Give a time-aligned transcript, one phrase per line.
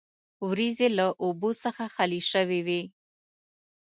[0.47, 2.81] وریځې له اوبو څخه خالي شوې وې.